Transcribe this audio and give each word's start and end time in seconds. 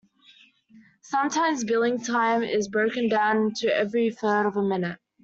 Sometimes 1.03 1.63
billing 1.63 2.01
time 2.01 2.41
is 2.41 2.67
broken 2.67 3.07
down 3.07 3.53
to 3.57 3.67
every 3.67 4.09
third 4.09 4.47
of 4.47 4.57
a 4.57 4.63
minute. 4.63 4.97